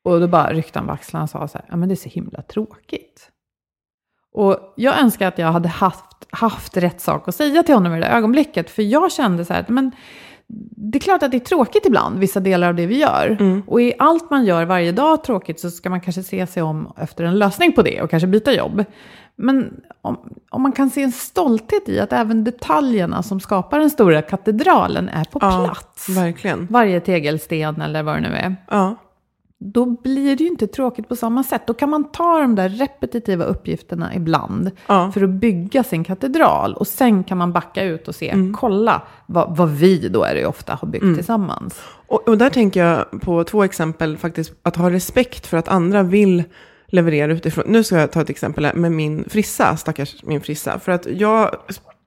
[0.04, 1.96] Och då bara ryckte han på axlarna och sa så här, ja men det är
[1.96, 3.30] så himla tråkigt.
[4.32, 8.00] Och jag önskar att jag hade haft, haft rätt sak att säga till honom i
[8.00, 9.90] det ögonblicket, för jag kände så här, men
[10.76, 13.62] det är klart att det är tråkigt ibland, vissa delar av det vi gör.
[13.66, 16.92] Och är allt man gör varje dag tråkigt så ska man kanske se sig om
[16.96, 18.84] efter en lösning på det och kanske byta jobb.
[19.36, 20.18] Men om,
[20.50, 25.08] om man kan se en stolthet i att även detaljerna som skapar den stora katedralen
[25.08, 26.08] är på Ja, plats.
[26.08, 26.66] verkligen.
[26.70, 28.56] Varje tegelsten eller vad det nu är.
[28.70, 28.96] Ja.
[29.64, 31.62] Då blir det ju inte tråkigt på samma sätt.
[31.66, 35.10] Då kan man ta de där repetitiva uppgifterna ibland Ja.
[35.14, 36.74] för att bygga sin katedral.
[36.74, 38.52] Och sen kan man backa ut och se, Mm.
[38.54, 41.80] kolla vad, vad vi, då är det ju ofta, har byggt tillsammans.
[42.06, 44.52] Och, och där tänker jag på två exempel faktiskt.
[44.62, 46.42] Att ha respekt för att andra vill
[46.86, 47.64] leverera utifrån.
[47.68, 50.78] Nu ska jag ta ett exempel här med min frissa, stackars min frissa.
[50.78, 51.50] För att jag,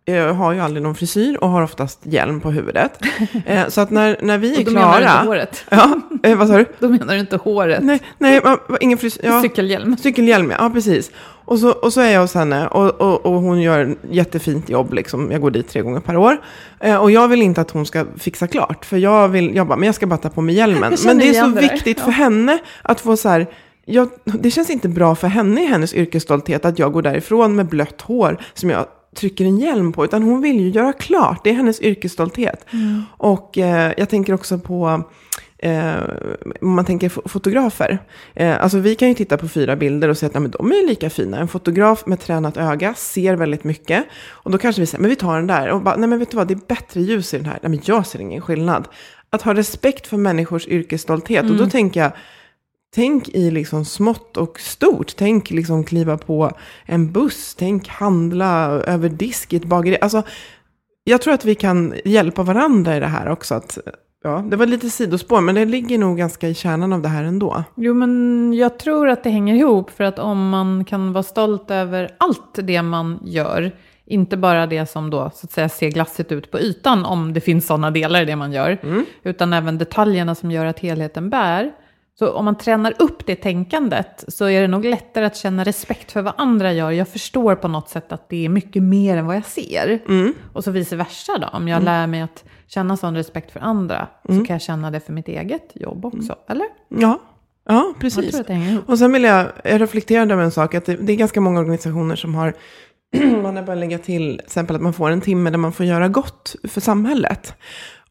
[0.06, 3.00] jag har ju aldrig någon frisyr och har oftast hjälm på huvudet.
[3.46, 5.26] Eh, så att när, när vi är Och då menar du inte klara...
[5.26, 5.66] håret.
[5.70, 6.66] Ja, eh, vad sa du?
[6.80, 7.84] Då menar du inte håret.
[7.84, 8.42] Nej, nej
[8.80, 9.22] ingen frisyr.
[9.26, 9.42] Ja.
[9.42, 9.98] Cykelhjälm.
[9.98, 11.12] Cykelhjälm, ja precis.
[11.46, 14.70] Och så, och så är jag hos henne och, och, och hon gör ett jättefint
[14.70, 14.94] jobb.
[14.94, 15.32] Liksom.
[15.32, 16.38] Jag går dit tre gånger per år.
[16.80, 18.86] Eh, och jag vill inte att hon ska fixa klart.
[18.86, 20.96] För jag vill, jag bara, men jag ska bara ta på mig hjälmen.
[21.06, 22.12] Men det är så det viktigt för Ja.
[22.12, 23.48] henne att få så här,
[23.86, 27.66] jag, det känns inte bra för henne i hennes yrkesstolthet att jag går därifrån med
[27.66, 30.06] blött hår som jag trycker en hjälm på.
[30.06, 32.66] Utan hon vill ju göra klart, det är hennes yrkesstolthet.
[32.74, 33.04] Mm.
[33.18, 35.04] Och eh, jag tänker också på
[35.58, 35.94] Eh,
[36.62, 38.00] om man tänker fo- fotografer.
[38.34, 40.72] Eh, alltså vi kan ju titta på fyra bilder och säga att nej, men de
[40.72, 41.38] är lika fina.
[41.38, 44.06] En fotograf med tränat öga ser väldigt mycket.
[44.30, 45.70] Och då kanske vi säger, men vi tar den där.
[45.70, 47.60] Och bara, nej men vet du vad, det är bättre ljus i den här.
[47.62, 48.88] Nej men jag ser ingen skillnad.
[49.30, 51.44] Att ha respekt för människors yrkesstolthet.
[51.44, 52.12] Och då tänker jag,
[52.96, 55.16] Tänk i liksom smått och stort.
[55.16, 56.52] Tänk liksom kliva på
[56.86, 57.56] en buss.
[57.56, 59.98] Tänk handla över disk i ett bageri.
[60.02, 60.24] Alltså,
[61.04, 63.56] jag tror att vi kan hjälpa varandra i det här också.
[63.56, 63.78] Att,
[64.24, 67.24] ja, det var lite sidospår, men det ligger nog ganska i kärnan av det här
[67.24, 67.64] ändå.
[67.76, 69.92] Jo, men jag tror att det hänger ihop.
[69.92, 73.72] För att om man kan vara stolt över allt det man gör,
[74.06, 77.42] inte bara det som då så att säga ser glassigt ut på ytan, om det
[77.42, 78.78] finns sådana delar i det man gör,
[79.24, 81.72] utan även detaljerna som gör att helheten bär,
[82.20, 86.12] Så om man tränar upp det tänkandet så är det nog lättare att känna respekt
[86.12, 86.92] för vad andra gör.
[86.92, 90.00] Jag förstår på något sätt att det är mycket mer än vad jag ser.
[90.08, 90.34] Mm.
[90.54, 91.48] Och så vice versa då.
[91.48, 94.40] Om jag lär mig att känna sån respekt för andra Mm.
[94.40, 96.36] så kan jag känna det för mitt eget jobb också.
[96.50, 96.66] Eller?
[96.90, 97.20] Ja,
[97.68, 98.42] ja precis.
[98.86, 101.60] Och sen vill jag, jag reflekterade över en sak, att det, det är ganska många
[101.60, 102.54] organisationer som har,
[103.42, 105.86] man har börjat lägga till, till exempel att man får en timme där man får
[105.86, 107.56] göra gott för samhället.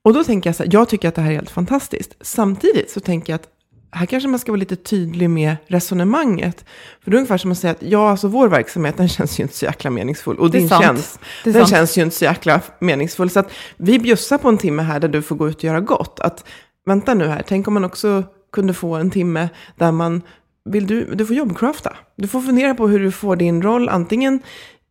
[0.02, 2.16] Och då tänker jag så här, jag tycker att det här är helt fantastiskt.
[2.20, 3.48] Samtidigt så tänker jag att
[3.94, 6.64] här kanske man ska vara lite tydlig med resonemanget.
[7.04, 9.42] För det är ungefär som att säga att ja, alltså vår verksamhet den känns ju
[9.42, 10.38] inte så jäkla meningsfull.
[10.38, 10.84] Och din sant.
[10.84, 11.68] är den sant.
[11.68, 13.30] känns ju inte så jäkla meningsfull.
[13.30, 15.80] Så att vi bjussar på en timme här där du får gå ut och göra
[15.80, 16.20] gott.
[16.20, 16.44] Att
[16.86, 20.22] vänta nu här, tänk om man också kunde få en timme där man
[20.64, 21.96] vill du, du får jobbcrafta.
[22.16, 24.42] Du får fundera på hur du får din roll, antingen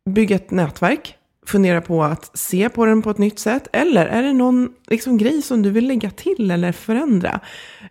[0.10, 4.24] bygga ett nätverk, fundera på att se på den på ett nytt sätt, eller är
[4.24, 7.40] det någon liksom, grej som du vill lägga till eller förändra?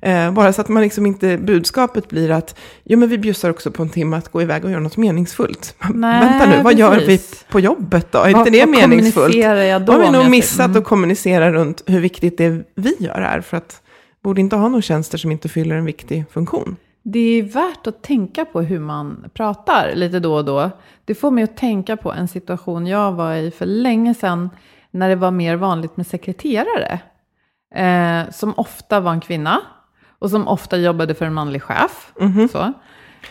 [0.03, 3.71] Eh, bara så att man liksom inte, budskapet blir att, jo men vi bjussar också
[3.71, 5.75] på en timme att gå iväg och göra något meningsfullt.
[5.95, 7.45] Nej, Vänta nu, vad gör vi precis.
[7.51, 8.19] på jobbet då?
[8.19, 9.35] Är inte det meningsfullt?
[9.35, 10.79] jag då har vi nog missat Mm.
[10.79, 13.83] att kommunicera runt hur viktigt det vi gör här, för att
[14.23, 16.77] borde inte ha några tjänster som inte fyller en viktig funktion.
[17.03, 20.71] Det är värt att tänka på hur man pratar lite då och då.
[21.05, 24.51] Det får mig att tänka på en situation jag var i för länge sedan
[24.91, 27.01] när det var mer vanligt med sekreterare.
[27.75, 29.61] Eh, som ofta var en kvinna
[30.19, 32.13] och som ofta jobbade för en manlig chef.
[32.53, 32.73] Så.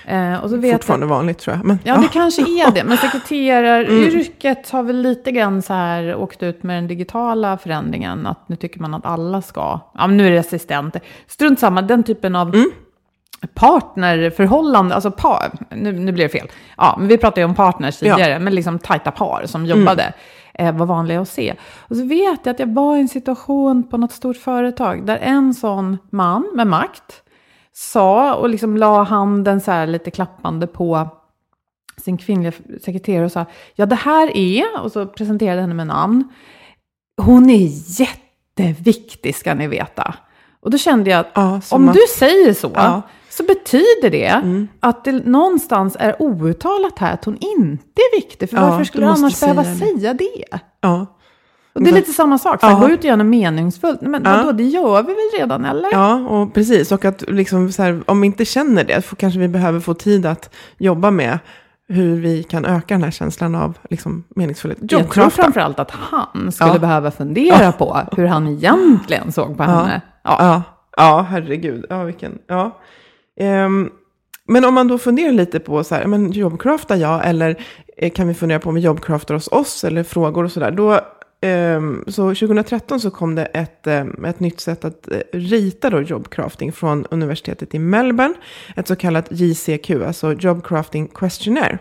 [0.06, 1.66] Eh, och så vet jag- Fortfarande vanligt tror jag.
[1.66, 2.84] Men, Ja, det kanske är det.
[2.84, 8.28] Men sekreteraryrket har väl lite grann så här åkt ut med den digitala förändringen.
[8.28, 11.02] Att nu tycker man att alla ska, ja men nu är det assistenter.
[11.28, 12.56] Strunt samma, den typen av
[13.54, 16.48] partnerförhållande, alltså par, nu, nu blir det fel.
[16.78, 20.14] Ja, men vi pratade ju om partners tidigare, men liksom tajta par som jobbade.
[20.54, 21.54] Eh, var vanliga att se.
[21.80, 25.18] Och så vet jag att jag var i en situation på något stort företag där
[25.18, 27.24] en sån man med makt
[27.74, 31.08] sa och liksom la handen så här lite klappande på
[31.98, 32.52] sin kvinnliga
[32.86, 36.24] sekreterare och sa ja det här är, och så presenterade henne med namn,
[37.22, 37.68] hon är
[38.02, 40.16] jätteviktig ska ni veta.
[40.62, 43.02] Och då kände jag att Ja, om att- du säger så, Ja.
[43.32, 44.42] Så betyder det
[44.80, 48.50] att det någonstans är outtalat här att hon inte är viktig.
[48.50, 50.00] För Ja, varför skulle du annars behöva säga det.
[50.00, 50.58] säga det?
[50.82, 51.18] ja.
[51.74, 52.80] Och det är lite samma sak, Ja.
[52.80, 54.02] gå ut och göra något meningsfullt.
[54.02, 54.38] Men Ja.
[54.38, 55.90] vadå, det gör vi väl redan, eller?
[55.92, 56.92] ja, och precis.
[56.92, 59.94] Och att liksom så här, om vi inte känner det, så kanske vi behöver få
[59.94, 61.40] tid att jobba med
[61.88, 64.92] hur vi kan öka den här känslan av liksom, meningsfullhet.
[64.92, 66.80] Jag tror framförallt att han skulle Ja.
[66.80, 70.02] behöva fundera på hur han egentligen såg på henne.
[70.24, 70.36] Ja.
[70.40, 70.64] Ja,
[70.98, 71.86] ja herregud.
[71.90, 72.78] Ja, vilken, ja.
[73.42, 73.90] Ehm,
[74.48, 77.64] men om man då funderar lite på så här, men jobbcrafta ja, eller
[77.98, 80.72] eh, kan vi fundera på om vi jobbcraftar hos oss, eller frågor och sådär.
[80.72, 81.00] Då,
[81.42, 86.02] ehm, så 2013 så kom det ett, ehm, ett nytt sätt att eh, rita då
[86.02, 88.34] jobbcrafting från universitetet i Melbourne.
[88.76, 91.78] Ett så kallat JCQ, alltså Job Crafting Questionnaire.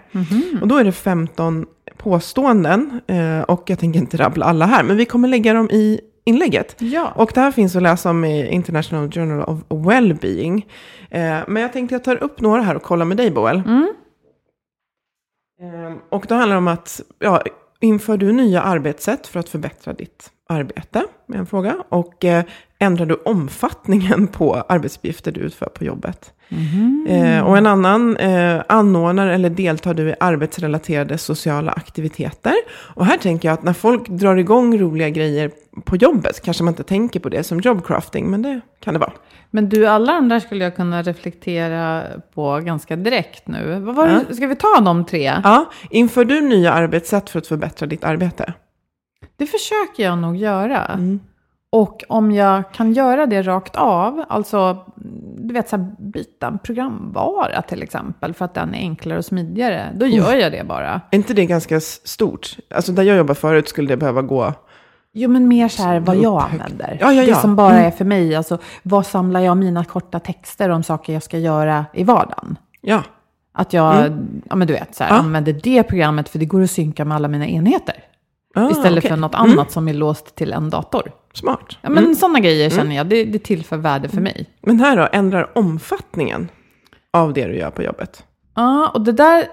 [0.60, 4.96] Och då är det 15 påståenden, eh, och jag tänker inte rabbla alla här, men
[4.96, 6.76] vi kommer lägga dem i inlägget.
[6.78, 7.12] Ja.
[7.16, 10.66] Och det här finns att läsa om i International Journal of Wellbeing.
[11.10, 13.56] Eh, men jag tänkte jag tar upp några här och kollar med dig, Boel.
[15.62, 17.42] Eh, och det handlar om att, ja,
[17.80, 21.04] inför du nya arbetssätt för att förbättra ditt arbete?
[21.28, 21.76] Är en fråga.
[21.88, 22.44] Och eh,
[22.78, 26.34] ändrar du omfattningen på arbetsuppgifter du utför på jobbet?
[27.08, 32.54] Eh, och en annan, eh, anordnar eller deltar du i arbetsrelaterade sociala aktiviteter?
[32.94, 35.50] Och här tänker jag att när folk drar igång roliga grejer
[35.84, 39.12] på jobbet kanske man inte tänker på det som jobcrafting, men det kan det vara.
[39.50, 42.02] Men du, alla de där skulle jag kunna reflektera
[42.34, 43.80] på ganska direkt nu.
[43.80, 44.34] Vad var det?
[44.34, 45.34] Ska vi ta de tre?
[45.44, 48.52] Ja, inför du nya arbetssätt för att förbättra ditt arbete?
[49.36, 50.98] Det försöker jag nog göra.
[51.72, 54.76] Och om jag kan göra det rakt av, alltså
[55.38, 59.24] du vet så här, byta en programvara till exempel för att den är enklare och
[59.24, 61.00] smidigare, då gör jag det bara.
[61.11, 62.56] Är inte det ganska stort?
[62.74, 64.52] Alltså där jag jobbar förut skulle det behöva gå...
[65.12, 66.98] Jo, men mer så här vad jag använder.
[67.00, 67.35] Ja, ja, ja.
[67.35, 67.87] Det som bara Mm.
[67.87, 68.35] är för mig.
[68.37, 72.59] Alltså, vad samlar jag mina korta texter om saker jag ska göra i vardagen?
[72.80, 73.02] Ja,
[73.52, 73.94] Att jag,
[74.48, 75.24] ja men du vet, så här, Mm.
[75.24, 77.94] Använder det programmet för det går att synka med alla mina enheter.
[78.54, 79.10] Ah, istället okej.
[79.10, 81.12] för något annat som är låst till en dator.
[81.34, 81.78] Smart.
[81.82, 84.46] Ja, men sådana grejer känner jag, det, det tillför värde för mig.
[84.60, 86.48] Men här då, ändrar omfattningen
[87.12, 88.24] av det du gör på jobbet?
[88.54, 89.44] Ja, och det där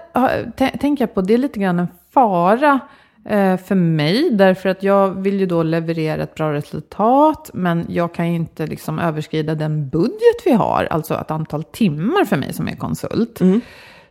[0.78, 2.80] tänker jag på, det är lite grann en fara
[3.28, 8.14] eh, för mig, därför att jag vill ju då leverera ett bra resultat, men jag
[8.14, 12.52] kan ju inte liksom överskrida den budget vi har, alltså ett antal timmar för mig
[12.52, 13.40] som är konsult.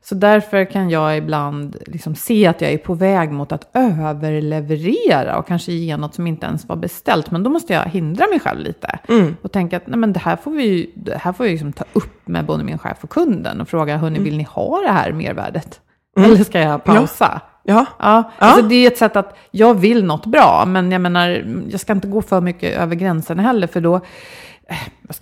[0.04, 5.38] Så därför kan jag ibland liksom se att jag är på väg mot att överleverera
[5.38, 7.32] och kanske ge något som inte ens var beställt.
[7.32, 9.36] Men då måste jag hindra mig själv lite Mm.
[9.42, 11.86] och tänka att nej, men det här får vi, det här får jag liksom ta
[11.94, 15.12] upp med både min chef och kunden och fråga, hörni, vill ni ha det här
[15.12, 15.80] mervärdet?
[16.20, 17.42] Eller ska jag pausa?
[17.64, 21.46] Ja, Ja, Alltså det är ett sätt att jag vill något bra, men jag menar,
[21.70, 24.02] jag ska inte gå för mycket över gränserna heller, för då...
[24.70, 24.78] eh,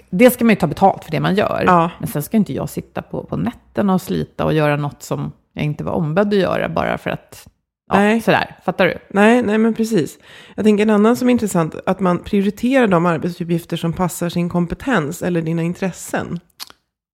[0.10, 1.64] Det ska man ju ta betalt för det man gör.
[1.66, 1.92] Ja.
[2.00, 5.32] Men sen ska inte jag sitta på, på nätterna och slita och göra något som
[5.54, 7.48] jag inte var ombedd att göra bara för att...
[7.88, 8.22] Ja, Nej.
[8.22, 8.56] sådär.
[8.66, 8.98] Fattar du?
[9.10, 10.20] nej, nej men precis.
[10.56, 14.50] Jag tänker en annan som är intressant, att man prioriterar de arbetsuppgifter som passar sin
[14.50, 16.40] kompetens eller dina intressen.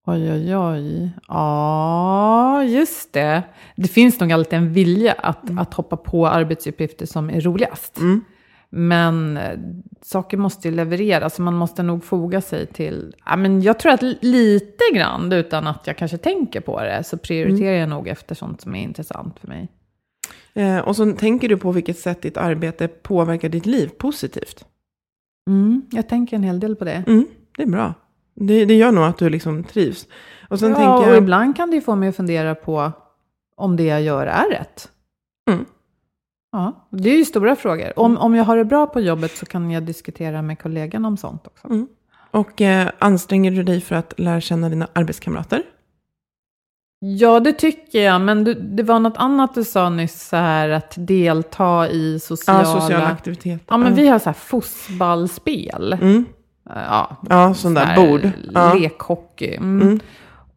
[0.07, 1.09] Oj, oj, oj.
[1.27, 3.43] Ja, just det.
[3.75, 7.97] Det finns nog alltid en vilja att, att hoppa på arbetsuppgifter som är roligast.
[7.97, 8.21] Mm.
[8.73, 9.59] Men eh,
[10.01, 13.15] saker måste ju levereras, så man måste nog foga sig till...
[13.25, 17.03] Ja, men jag tror att li- lite grann, utan att jag kanske tänker på det,
[17.03, 19.67] så prioriterar jag nog efter sånt som är intressant för mig.
[20.53, 24.65] Eh, och så tänker du på vilket sätt ditt arbete påverkar ditt liv positivt.
[25.47, 27.03] Mm, jag tänker en hel del på det.
[27.07, 27.93] Mm, det är bra.
[28.35, 30.07] Det, det gör nog att du liksom trivs.
[30.49, 31.23] Och sen ja, tänker och jag...
[31.23, 32.91] ibland kan det ju få mig att fundera på
[33.55, 34.91] om det jag gör är rätt.
[35.51, 35.65] Mm.
[36.51, 37.99] Ja, det är ju stora frågor.
[37.99, 41.17] Om, om jag har det bra på jobbet så kan jag diskutera med kollegan om
[41.17, 41.67] sånt också.
[41.67, 41.87] Mm.
[42.31, 45.63] Och eh, anstränger du dig för att lära känna dina arbetskamrater?
[46.99, 48.21] Ja, det tycker jag.
[48.21, 52.59] Men du, det var något annat du sa nyss, så här att delta i sociala...
[52.59, 53.65] Ja, sociala aktiviteter.
[53.67, 55.93] Ja, men vi har så här fotbollsspel.
[56.01, 56.25] Mm.
[56.69, 58.31] Ja, Ja, sån där bord.
[58.79, 59.55] Lekhockey.
[59.55, 59.99] Mm.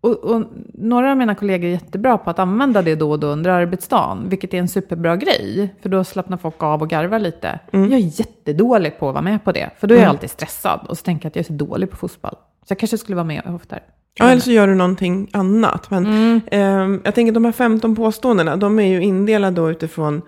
[0.04, 0.16] Mm.
[0.22, 0.42] Och, och
[0.74, 4.28] några av mina kollegor är jättebra på att använda det då och då under arbetsdagen,
[4.28, 5.74] vilket är en superbra grej.
[5.82, 7.58] För då slappnar folk av och garvar lite.
[7.72, 7.90] Mm.
[7.90, 10.80] Jag är jättedålig på att vara med på det, för då är jag alltid stressad.
[10.88, 12.34] Och så tänker jag att jag är så dålig på fotboll.
[12.34, 13.80] Så jag kanske skulle vara med oftare.
[14.18, 15.90] Ja, eller så gör du någonting annat.
[15.90, 16.40] Men Mm.
[16.50, 20.22] ehm, jag tänker att de här 15 påståendena, de är ju indelade då utifrån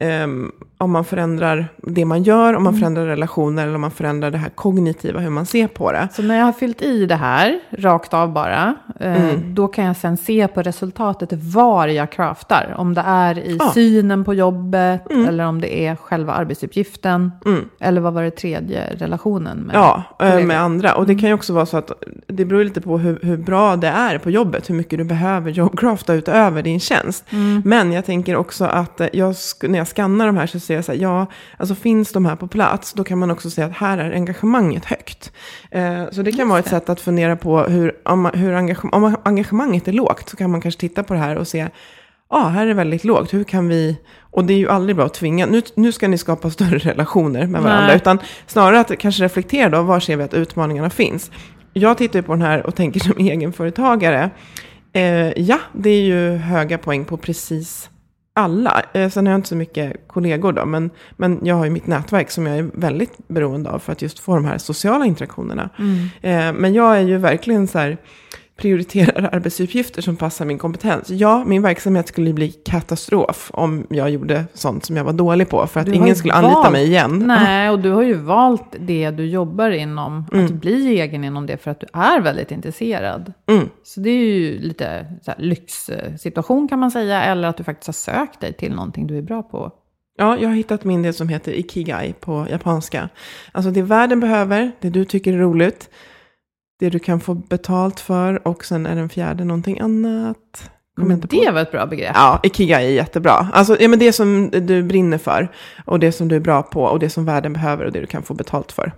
[0.00, 2.80] ehm, om man förändrar det man gör, om man Mm.
[2.80, 6.08] förändrar relationer eller om man förändrar det här kognitiva, hur man ser på det.
[6.12, 9.54] Så när jag har fyllt i det här, rakt av bara, eh, Mm.
[9.54, 12.74] då kan jag sen se på resultatet var jag craftar.
[12.78, 13.70] Om det är i Ja.
[13.74, 17.32] synen på jobbet, eller om det är själva arbetsuppgiften.
[17.46, 17.68] Mm.
[17.80, 20.46] Eller vad var det tredje, relationen med Ja, eh, kollegor.
[20.46, 20.94] med andra.
[20.94, 21.20] Och det Mm.
[21.20, 21.92] kan ju också vara så att
[22.26, 25.50] det beror lite på hur, hur bra det är på jobbet, hur mycket du behöver
[25.50, 27.24] jobbcrafta utöver din tjänst.
[27.30, 27.62] Mm.
[27.64, 30.84] Men jag tänker också att eh, jag, när jag skannar de här så ser jag
[30.84, 31.26] så här, ja,
[31.56, 34.84] alltså finns de här på plats, då kan man också se att här är engagemanget
[34.84, 35.32] högt.
[35.70, 38.84] Eh, så det kan vara ett sätt att fundera på hur, om, man- hur engage,
[38.94, 41.68] om engagemanget är lågt, så kan man kanske titta på det här och se,
[42.30, 45.06] ja, här är det väldigt lågt, hur kan vi, och det är ju aldrig bra
[45.06, 47.96] att tvinga, nu, nu ska ni skapa större relationer med varandra, Nej.
[47.96, 51.30] utan snarare att kanske reflektera då, var ser vi att utmaningarna finns?
[51.72, 54.30] Jag tittar ju på den här och tänker som egenföretagare,
[54.92, 57.90] eh, ja, det är ju höga poäng på precis
[58.40, 58.82] alla.
[58.92, 61.86] Eh, sen har jag inte så mycket kollegor då, men, men jag har ju mitt
[61.86, 65.70] nätverk som jag är väldigt beroende av för att just få de här sociala interaktionerna.
[66.22, 67.96] Eh, men jag är ju verkligen så här,
[68.60, 71.10] prioriterar arbetsuppgifter som passar min kompetens.
[71.10, 75.66] Ja, min verksamhet skulle bli katastrof om jag gjorde sånt som jag var dålig på,
[75.66, 77.22] för att ingen skulle anlita valt- mig igen.
[77.26, 80.44] Nej, och du har ju valt det du jobbar inom, Mm.
[80.46, 83.32] att bli egen inom det för att du är väldigt intresserad.
[83.50, 83.68] Mm.
[83.82, 87.86] Så det är ju lite så här, lyxsituation kan man säga, eller att du faktiskt
[87.88, 89.70] har sökt dig till någonting du är bra på.
[90.18, 93.08] Ja, jag har hittat min del som heter Ikigai på japanska.
[93.52, 95.90] Alltså det världen behöver, det du tycker är roligt,
[96.80, 100.70] det du kan få betalt för och sen är den fjärde någonting annat.
[100.96, 101.36] Kommer inte på.
[101.36, 102.12] Det var ett bra begrepp.
[102.14, 103.48] Ja, Ikigai är jättebra.
[103.52, 105.48] Alltså ja, men det som du brinner för
[105.84, 108.06] och det som du är bra på och det som världen behöver och det du
[108.06, 108.92] kan få betalt för.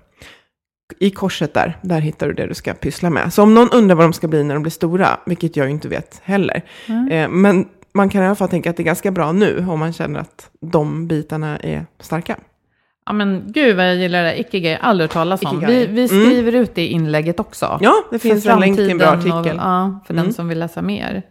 [0.99, 3.33] I korset där, där hittar du det du ska pyssla med.
[3.33, 5.73] Så om någon undrar vad de ska bli när de blir stora, vilket jag ju
[5.73, 6.63] inte vet heller.
[7.11, 9.79] Eh, men man kan i alla fall tänka att det är ganska bra nu om
[9.79, 12.37] man känner att de bitarna är starka.
[13.07, 14.41] Ja men gud vad jag gillar det.
[14.41, 15.65] Ikigai, aldrig hört talas om.
[15.67, 17.79] Vi, vi skriver ut det i inlägget också.
[17.81, 19.39] Ja, det finns en länk till en bra artikel.
[19.39, 20.25] Och, ja, för Mm.
[20.25, 21.23] den som vill läsa mer.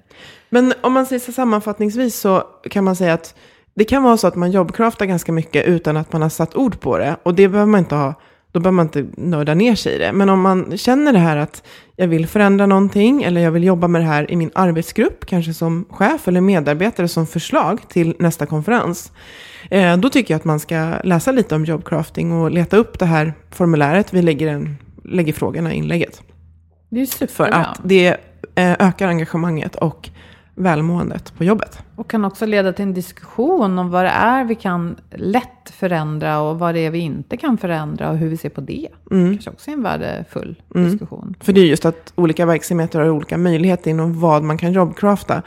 [0.50, 3.36] Men om man säger så sammanfattningsvis så kan man säga att
[3.74, 6.80] det kan vara så att man jobbcraftar ganska mycket utan att man har satt ord
[6.80, 7.16] på det.
[7.24, 8.14] Och det behöver man inte ha,
[8.52, 10.12] då behöver man inte nörda ner sig i det.
[10.14, 11.64] Men om man känner det här att
[11.96, 15.54] jag vill förändra någonting eller jag vill jobba med det här i min arbetsgrupp, kanske
[15.54, 19.12] som chef eller medarbetare som förslag till nästa konferens.
[19.70, 23.06] Eh, då tycker jag att man ska läsa lite om jobbcrafting och leta upp det
[23.06, 24.14] här formuläret.
[24.14, 26.22] Vi lägger, en, lägger frågorna i inlägget.
[26.90, 27.56] Det är ju För superbra.
[27.56, 28.08] att det
[28.56, 30.10] eh, ökar engagemanget och
[30.64, 31.80] välmåendet på jobbet.
[31.96, 36.40] Och kan också leda till en diskussion om vad det är vi kan lätt förändra
[36.42, 38.88] och vad det är vi inte kan förändra och hur vi ser på det.
[39.12, 39.32] Mm.
[39.34, 41.36] Kanske också en värdefull diskussion.
[41.40, 45.42] För det är just att olika verksamheter har olika möjligheter inom vad man kan jobbcrafta.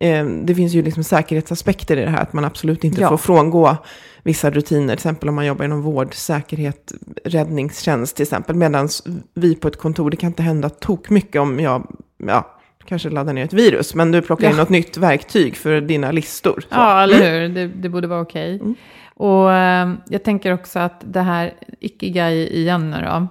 [0.00, 3.08] eh, det finns ju liksom säkerhetsaspekter i det här, att man absolut inte Ja.
[3.08, 3.76] får frångå
[4.22, 6.92] vissa rutiner, till exempel om man jobbar inom vård, säkerhet,
[7.24, 8.88] räddningstjänst till exempel, medan
[9.34, 11.86] vi på ett kontor, det kan inte hända tok mycket om jag,
[12.26, 12.57] ja,
[12.88, 14.56] kanske laddar ner ett virus, men du plockar in Ja.
[14.62, 16.60] något nytt verktyg för dina listor.
[16.60, 16.66] Så.
[16.70, 17.48] Ja, eller hur?
[17.48, 18.54] Det, det borde vara okej.
[18.60, 18.74] Mm.
[19.14, 23.26] Och eh, jag tänker också att det här Ikigai igen nu då.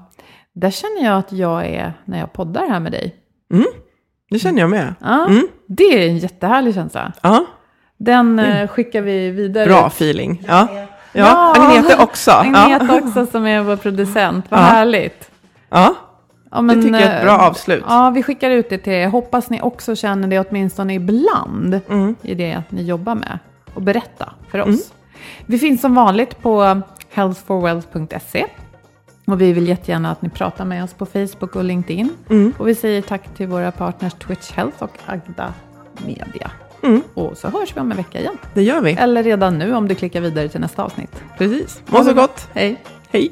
[0.53, 3.15] Där känner jag att jag är när jag poddar här med dig.
[4.29, 4.93] Det känner jag med.
[5.01, 5.47] Ja, Mm.
[5.67, 7.11] Det är en jättehärlig känsla.
[7.23, 7.45] Ja,
[7.97, 9.65] Den eh, skickar vi vidare.
[9.65, 10.43] bra feeling.
[10.47, 10.85] Ja, ja.
[11.13, 11.53] Ja.
[11.57, 12.31] Agneta också.
[12.55, 12.99] Agneta ja.
[13.01, 14.45] också som är vår producent.
[14.49, 14.63] Vad Ja.
[14.63, 15.31] härligt.
[15.69, 15.95] Ja,
[16.51, 17.83] Ja, det tycker jag är ett bra eh, avslut.
[17.87, 19.07] Ja, vi skickar ut det till er.
[19.07, 22.15] Hoppas ni också känner det åtminstone ibland Mm.
[22.21, 23.39] i det ni jobbar med.
[23.73, 24.93] Och berätta för oss.
[25.45, 26.81] Vi finns som vanligt på
[27.11, 28.45] healthforwealth.se.
[29.27, 32.09] Och vi vill jättegärna att ni pratar med oss på Facebook och LinkedIn.
[32.29, 32.53] Mm.
[32.57, 35.53] Och vi säger tack till våra partners Twitch Health och Agda
[36.05, 36.51] Media.
[36.83, 37.01] Mm.
[37.13, 38.37] Och så hörs vi om en vecka igen.
[38.53, 38.91] det gör vi.
[38.93, 41.23] Eller redan nu om du klickar vidare till nästa avsnitt.
[41.37, 41.81] Precis.
[41.85, 42.47] Må så gott.
[42.53, 42.81] Hej!
[43.09, 43.31] Hej.